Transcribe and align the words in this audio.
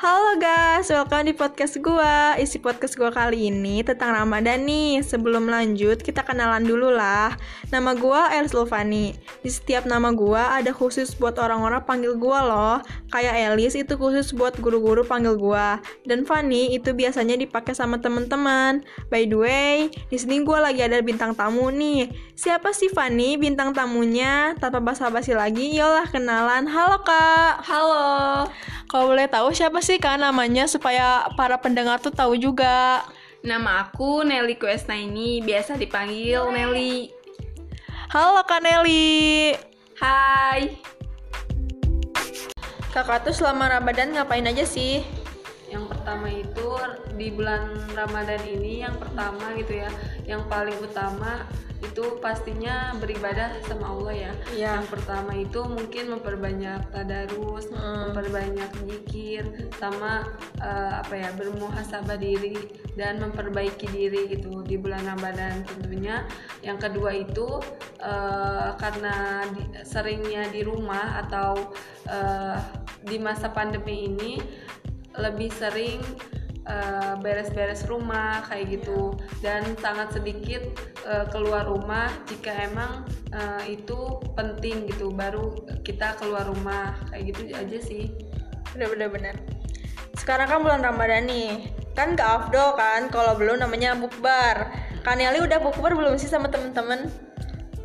Halo 0.00 0.40
guys, 0.40 0.88
welcome 0.88 1.28
di 1.28 1.36
podcast 1.36 1.76
gua. 1.76 2.32
Isi 2.40 2.56
podcast 2.56 2.96
gua 2.96 3.12
kali 3.12 3.52
ini 3.52 3.84
tentang 3.84 4.16
Ramadan 4.16 4.64
nih. 4.64 5.04
Sebelum 5.04 5.44
lanjut, 5.44 6.00
kita 6.00 6.24
kenalan 6.24 6.64
dulu 6.64 6.88
lah. 6.88 7.36
Nama 7.68 7.92
gua 8.00 8.32
Elis 8.32 8.56
Lovani. 8.56 9.12
Di 9.44 9.52
setiap 9.52 9.84
nama 9.84 10.08
gua 10.16 10.56
ada 10.56 10.72
khusus 10.72 11.12
buat 11.12 11.36
orang-orang 11.36 11.84
panggil 11.84 12.16
gua 12.16 12.40
loh. 12.40 12.76
Kayak 13.12 13.52
Elis 13.52 13.76
itu 13.76 13.92
khusus 14.00 14.32
buat 14.32 14.56
guru-guru 14.56 15.04
panggil 15.04 15.36
gua. 15.36 15.84
Dan 16.08 16.24
Fanny 16.24 16.72
itu 16.72 16.96
biasanya 16.96 17.36
dipakai 17.36 17.76
sama 17.76 18.00
teman-teman. 18.00 18.80
By 19.12 19.28
the 19.28 19.36
way, 19.36 19.92
di 20.08 20.16
sini 20.16 20.40
gua 20.40 20.64
lagi 20.64 20.80
ada 20.80 20.96
bintang 21.04 21.36
tamu 21.36 21.68
nih. 21.68 22.08
Siapa 22.40 22.72
sih 22.72 22.88
Fanny 22.88 23.36
bintang 23.36 23.76
tamunya? 23.76 24.56
Tanpa 24.56 24.80
basa-basi 24.80 25.36
lagi, 25.36 25.76
yolah 25.76 26.08
kenalan. 26.08 26.64
Halo 26.64 27.04
Kak. 27.04 27.68
Halo. 27.68 28.48
Kalau 28.90 29.06
boleh 29.06 29.30
tahu 29.30 29.54
siapa 29.54 29.78
sih 29.78 29.89
kak 29.96 30.20
namanya 30.20 30.68
supaya 30.68 31.26
para 31.34 31.56
pendengar 31.56 31.98
tuh 31.98 32.12
tahu 32.12 32.36
juga. 32.36 33.02
Nama 33.40 33.88
aku 33.88 34.20
Nelly 34.22 34.60
Kuesna 34.60 34.94
ini 34.94 35.40
biasa 35.40 35.80
dipanggil 35.80 36.44
Nelly. 36.52 37.08
Halo 38.12 38.44
Kak 38.44 38.60
Nelly. 38.60 39.56
Hai. 39.96 40.76
Kakak 42.92 43.24
tuh 43.24 43.32
selama 43.32 43.70
Ramadan 43.70 44.12
ngapain 44.12 44.44
aja 44.44 44.66
sih? 44.66 45.06
Pertama 46.00 46.32
itu 46.32 46.68
di 47.20 47.28
bulan 47.28 47.76
Ramadan 47.92 48.40
ini 48.48 48.80
yang 48.80 48.96
pertama 48.96 49.52
gitu 49.52 49.84
ya, 49.84 49.90
yang 50.24 50.42
paling 50.48 50.74
utama 50.80 51.44
itu 51.80 52.20
pastinya 52.20 52.92
beribadah 53.00 53.56
sama 53.64 53.92
Allah 53.96 54.12
ya. 54.12 54.32
Iya. 54.52 54.68
Yang 54.80 54.86
pertama 54.96 55.32
itu 55.32 55.60
mungkin 55.64 56.04
memperbanyak 56.12 56.80
tadarus, 56.92 57.72
Hmm. 57.72 58.08
memperbanyak 58.12 58.68
zikir, 58.84 59.44
sama 59.80 60.28
eh, 60.60 60.92
apa 61.00 61.14
ya 61.16 61.32
bermuhasabah 61.36 62.20
diri 62.20 62.56
dan 63.00 63.16
memperbaiki 63.20 63.88
diri 63.88 64.28
gitu 64.28 64.60
di 64.60 64.76
bulan 64.76 65.04
Ramadan 65.08 65.64
tentunya. 65.64 66.28
Yang 66.60 66.88
kedua 66.88 67.16
itu 67.16 67.48
eh, 68.00 68.68
karena 68.76 69.44
di- 69.52 69.68
seringnya 69.84 70.52
di 70.52 70.60
rumah 70.64 71.20
atau 71.24 71.72
eh, 72.08 72.60
di 73.00 73.16
masa 73.16 73.48
pandemi 73.56 74.04
ini 74.04 74.36
lebih 75.20 75.52
sering 75.52 76.00
eh, 76.64 77.14
beres-beres 77.20 77.84
rumah 77.84 78.40
kayak 78.48 78.80
gitu 78.80 79.14
dan 79.44 79.62
sangat 79.78 80.16
sedikit 80.16 80.64
eh, 81.04 81.26
keluar 81.28 81.68
rumah 81.68 82.08
jika 82.26 82.50
emang 82.64 83.04
eh, 83.36 83.76
itu 83.76 84.18
penting 84.34 84.88
gitu 84.88 85.12
baru 85.12 85.52
kita 85.84 86.16
keluar 86.16 86.48
rumah 86.48 86.96
kayak 87.12 87.36
gitu 87.36 87.52
aja 87.52 87.78
sih 87.78 88.08
Bener-bener 88.74 89.08
bener. 89.10 89.36
Sekarang 90.14 90.46
kan 90.46 90.58
bulan 90.62 90.82
Ramadan 90.82 91.26
nih. 91.26 91.70
Kan 91.98 92.14
gak 92.14 92.46
afdol 92.46 92.78
kan 92.78 93.10
kalau 93.10 93.34
belum 93.34 93.60
namanya 93.60 93.98
bukbar. 93.98 94.70
Kak 95.02 95.16
Nelly 95.18 95.42
udah 95.42 95.58
bukbar 95.58 95.96
belum 95.96 96.14
sih 96.20 96.30
sama 96.30 96.46
temen-temen? 96.52 97.10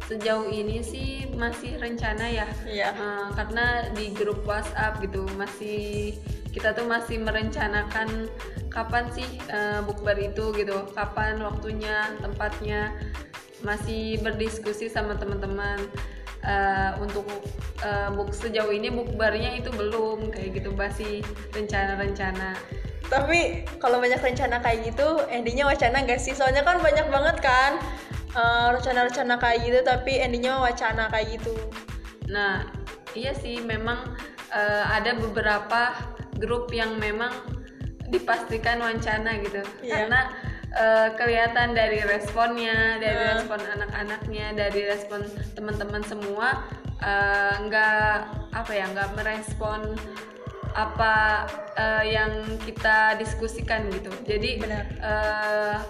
Sejauh 0.05 0.47
ini 0.49 0.85
sih 0.85 1.25
masih 1.33 1.81
rencana 1.81 2.25
ya 2.29 2.47
Iya. 2.65 2.93
Eh, 2.93 3.27
karena 3.33 3.89
di 3.97 4.13
grup 4.13 4.45
WhatsApp 4.45 5.01
gitu 5.01 5.25
masih 5.33 6.13
kita 6.53 6.71
tuh 6.71 6.87
masih 6.87 7.19
merencanakan 7.19 8.29
kapan 8.69 9.09
sih 9.11 9.27
eh, 9.49 9.81
bukber 9.81 10.15
itu 10.21 10.53
gitu 10.53 10.85
kapan 10.93 11.41
waktunya 11.41 12.13
tempatnya 12.21 12.93
masih 13.65 14.21
berdiskusi 14.21 14.87
sama 14.87 15.17
teman-teman 15.17 15.81
Eh, 16.45 16.91
untuk 17.01 17.25
eh, 17.81 18.09
buk 18.13 18.29
sejauh 18.29 18.69
ini 18.69 18.93
bukbernya 18.93 19.57
itu 19.57 19.73
belum 19.73 20.29
kayak 20.29 20.61
gitu 20.61 20.69
masih 20.77 21.25
rencana-rencana 21.57 22.53
Tapi 23.09 23.65
kalau 23.81 23.97
banyak 23.97 24.21
rencana 24.21 24.61
kayak 24.61 24.93
gitu, 24.93 25.25
endingnya 25.29 25.65
wacana 25.65 26.05
gak 26.05 26.21
sih? 26.21 26.37
Soalnya 26.37 26.61
kan 26.61 26.81
banyak 26.85 27.05
banget 27.09 27.37
kan 27.41 27.81
eh, 28.35 28.67
rencana-rencana 28.75 29.39
kayak 29.39 29.59
gitu, 29.63 29.79
tapi 29.87 30.19
endingnya 30.19 30.59
wacana 30.59 31.07
kayak 31.07 31.39
gitu. 31.39 31.55
Nah, 32.29 32.67
iya 33.15 33.31
sih 33.31 33.63
memang 33.63 34.15
eh, 34.51 34.83
ada 34.91 35.15
beberapa 35.15 35.95
grup 36.35 36.67
yang 36.75 36.99
memang 36.99 37.31
dipastikan 38.11 38.83
wancana 38.83 39.39
gitu. 39.41 39.63
Iya. 39.81 40.05
Karena 40.05 40.21
eh, 40.75 41.07
kelihatan 41.15 41.71
dari 41.73 42.03
responnya, 42.03 42.99
dari 42.99 43.15
Eh. 43.15 43.27
respon 43.39 43.59
anak-anaknya, 43.63 44.47
dari 44.53 44.81
respon 44.85 45.23
teman-teman 45.55 46.03
semua 46.03 46.63
nggak 47.55 48.09
apa 48.55 48.71
ya, 48.73 48.89
nggak 48.89 49.13
merespon 49.13 49.93
apa 50.73 51.45
eh, 51.77 52.03
yang 52.11 52.43
kita 52.65 53.13
diskusikan 53.15 53.87
gitu. 53.93 54.09
Jadi 54.25 54.59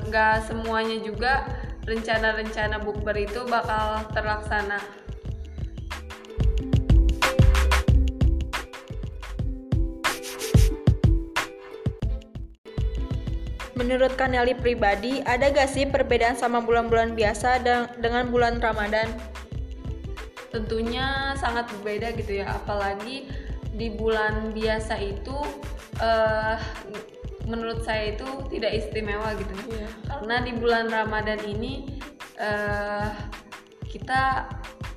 nggak 0.06 0.36
semuanya 0.46 0.98
juga 1.02 1.46
rencana-rencana 1.86 2.82
bukber 2.82 3.16
itu 3.18 3.46
bakal 3.46 4.04
terlaksana. 4.12 4.82
Menurut 13.76 14.18
Kak 14.18 14.34
Nelly 14.34 14.58
pribadi, 14.58 15.22
ada 15.28 15.52
gak 15.54 15.70
sih 15.70 15.86
perbedaan 15.86 16.34
sama 16.34 16.64
bulan-bulan 16.64 17.14
biasa 17.14 17.62
dan- 17.62 17.92
dengan 18.02 18.34
bulan 18.34 18.58
Ramadan? 18.58 19.36
tentunya 20.56 21.36
sangat 21.36 21.68
berbeda 21.76 22.16
gitu 22.16 22.40
ya 22.40 22.56
apalagi 22.56 23.28
di 23.76 23.92
bulan 23.92 24.56
biasa 24.56 24.96
itu 25.04 25.36
eh, 26.00 26.56
menurut 27.46 27.86
saya 27.86 28.18
itu 28.18 28.28
tidak 28.50 28.74
istimewa 28.74 29.34
gitu 29.38 29.54
Iya. 29.70 29.90
karena 30.10 30.36
di 30.42 30.52
bulan 30.58 30.86
Ramadan 30.90 31.40
ini 31.46 32.02
eh, 32.42 33.10
kita 33.90 34.50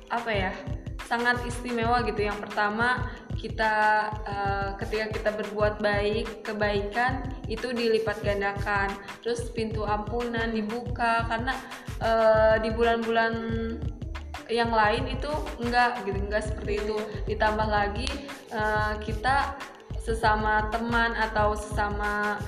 apa 0.09 0.31
ya 0.33 0.51
sangat 1.09 1.41
istimewa 1.49 2.05
gitu. 2.05 2.21
Yang 2.21 2.45
pertama 2.45 3.09
kita 3.33 3.73
eh, 4.29 4.69
ketika 4.77 5.05
kita 5.09 5.29
berbuat 5.41 5.81
baik 5.81 6.45
kebaikan 6.45 7.25
itu 7.49 7.73
dilipat 7.73 8.21
gandakan. 8.21 8.93
Terus 9.25 9.49
pintu 9.49 9.89
ampunan 9.89 10.53
dibuka 10.53 11.25
karena 11.25 11.57
eh, 11.97 12.55
di 12.61 12.69
bulan-bulan 12.69 13.33
yang 14.49 14.73
lain 14.73 15.05
itu 15.09 15.29
enggak 15.61 16.01
gitu 16.05 16.17
enggak 16.21 16.43
seperti 16.45 16.81
itu. 16.85 16.97
Ditambah 17.25 17.67
lagi 17.69 18.09
eh, 18.53 18.93
kita 19.01 19.57
sesama 20.09 20.65
teman 20.73 21.13
atau 21.13 21.53
sesama 21.53 22.41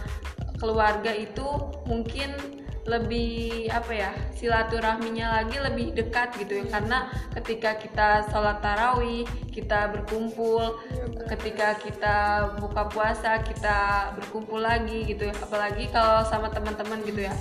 keluarga 0.58 1.14
itu 1.14 1.46
mungkin 1.86 2.34
lebih 2.82 3.70
apa 3.70 3.94
ya 3.94 4.12
silaturahminya 4.34 5.42
lagi 5.42 5.62
lebih 5.62 5.94
dekat 5.94 6.34
gitu 6.42 6.66
ya. 6.66 6.66
Karena 6.66 7.14
ketika 7.38 7.78
kita 7.78 8.26
sholat 8.34 8.58
tarawih 8.66 9.30
kita 9.54 9.94
berkumpul 9.94 10.82
ketika 11.30 11.78
kita 11.78 12.18
buka 12.58 12.90
puasa 12.90 13.38
kita 13.46 14.10
berkumpul 14.18 14.66
lagi 14.66 15.06
gitu 15.06 15.30
ya. 15.30 15.36
Apalagi 15.38 15.94
kalau 15.94 16.26
sama 16.26 16.50
teman-teman 16.50 17.06
gitu 17.06 17.30
ya 17.30 17.36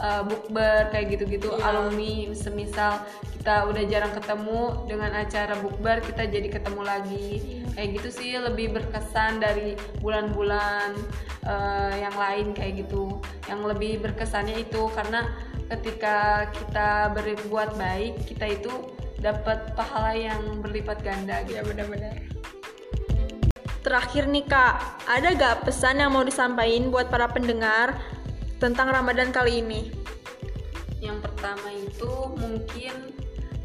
eh, 0.00 0.22
bukber 0.26 0.90
kayak 0.90 1.06
gitu-gitu 1.14 1.54
alumni 1.60 2.32
semisal 2.34 3.02
kita 3.44 3.68
udah 3.68 3.84
jarang 3.92 4.12
ketemu 4.16 4.88
dengan 4.88 5.12
acara 5.20 5.52
bukber 5.60 6.00
kita 6.00 6.24
jadi 6.24 6.48
ketemu 6.48 6.80
lagi. 6.80 7.28
Kayak 7.76 7.88
gitu 8.00 8.08
sih 8.08 8.30
lebih 8.40 8.72
berkesan 8.72 9.42
dari 9.44 9.76
bulan-bulan 10.00 10.96
eh, 11.44 11.92
yang 12.00 12.16
lain 12.16 12.56
kayak 12.56 12.88
gitu. 12.88 13.20
Yang 13.44 13.60
lebih 13.76 13.92
berkesannya 14.00 14.64
itu 14.64 14.88
karena 14.96 15.28
ketika 15.68 16.48
kita 16.56 17.12
berbuat 17.12 17.76
baik 17.76 18.24
kita 18.28 18.56
itu 18.56 18.72
dapat 19.20 19.72
pahala 19.76 20.16
yang 20.16 20.64
berlipat 20.64 21.04
ganda 21.04 21.44
gitu. 21.44 21.60
Ya 21.60 21.62
benar-benar. 21.68 22.16
Terakhir 23.84 24.24
nih 24.24 24.48
kak, 24.48 25.04
ada 25.04 25.28
gak 25.36 25.68
pesan 25.68 26.00
yang 26.00 26.16
mau 26.16 26.24
disampaikan 26.24 26.88
buat 26.88 27.12
para 27.12 27.28
pendengar 27.28 28.00
tentang 28.64 28.88
Ramadan 28.88 29.28
kali 29.28 29.60
ini? 29.60 29.92
Yang 31.04 31.28
pertama 31.28 31.68
itu 31.68 32.12
mungkin 32.40 33.12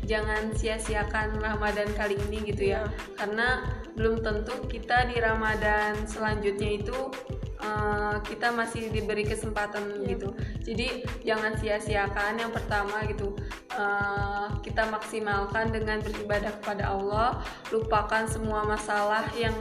jangan 0.04 0.52
sia-siakan 0.52 1.40
Ramadan 1.40 1.88
kali 1.96 2.20
ini 2.28 2.44
gitu 2.52 2.76
ya. 2.76 2.84
Karena 3.16 3.64
belum 3.96 4.20
tentu 4.20 4.60
kita 4.68 5.08
di 5.08 5.24
Ramadan 5.24 6.04
selanjutnya 6.04 6.84
itu 6.84 7.16
eh, 7.64 8.16
kita 8.28 8.52
masih 8.52 8.92
diberi 8.92 9.24
kesempatan 9.24 10.04
gitu. 10.04 10.36
Jadi 10.68 11.08
jangan 11.24 11.56
sia-siakan 11.56 12.44
yang 12.44 12.52
pertama 12.52 13.00
gitu. 13.08 13.40
Eh, 13.72 14.48
kita 14.68 14.84
maksimalkan 14.92 15.72
dengan 15.72 16.04
beribadah 16.04 16.52
kepada 16.60 16.92
Allah, 16.92 17.40
lupakan 17.72 18.28
semua 18.28 18.68
masalah 18.68 19.24
yang 19.40 19.56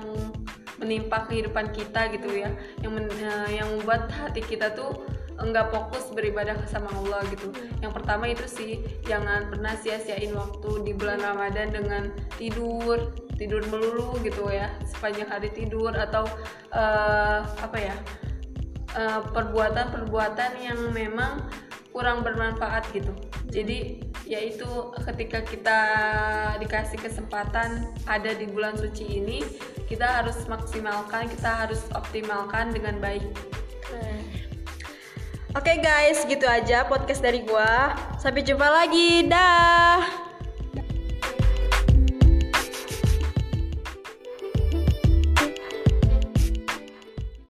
menimpa 0.79 1.27
kehidupan 1.27 1.75
kita 1.75 2.07
gitu 2.15 2.31
ya 2.39 2.55
yang 2.87 2.95
men- 2.95 3.11
eh, 3.11 3.59
yang 3.59 3.67
membuat 3.67 4.07
hati 4.15 4.39
kita 4.47 4.71
tuh 4.79 4.95
enggak 5.39 5.71
fokus 5.71 6.11
beribadah 6.11 6.59
sama 6.67 6.91
Allah 7.03 7.23
gitu. 7.31 7.55
Yang 7.79 7.93
pertama 7.95 8.25
itu 8.31 8.45
sih 8.47 8.83
jangan 9.07 9.51
pernah 9.51 9.75
sia-siain 9.79 10.35
waktu 10.35 10.83
di 10.83 10.93
bulan 10.95 11.23
Ramadan 11.23 11.71
dengan 11.71 12.11
tidur, 12.37 13.15
tidur 13.39 13.63
melulu 13.71 14.19
gitu 14.27 14.51
ya 14.51 14.75
sepanjang 14.87 15.31
hari 15.31 15.51
tidur 15.55 15.95
atau 15.95 16.27
uh, 16.75 17.47
apa 17.47 17.79
ya 17.79 17.97
perbuatan-perbuatan 19.31 20.51
uh, 20.59 20.65
yang 20.65 20.81
memang 20.91 21.47
kurang 21.95 22.27
bermanfaat 22.27 22.91
gitu. 22.91 23.15
Jadi 23.49 24.03
yaitu 24.29 24.69
ketika 25.09 25.41
kita 25.41 25.81
dikasih 26.61 27.01
kesempatan 27.01 27.89
ada 28.05 28.37
di 28.37 28.45
bulan 28.45 28.77
suci 28.77 29.25
ini 29.25 29.41
kita 29.89 30.05
harus 30.05 30.37
maksimalkan 30.45 31.33
kita 31.33 31.65
harus 31.65 31.81
optimalkan 31.97 32.77
dengan 32.77 33.01
baik 33.01 33.25
Oke 35.57 35.73
okay 35.73 35.77
guys, 35.81 36.29
gitu 36.29 36.45
aja 36.45 36.85
podcast 36.85 37.25
dari 37.25 37.41
gua. 37.41 37.97
Sampai 38.21 38.45
jumpa 38.45 38.69
lagi. 38.69 39.25
Dah. 39.25 40.28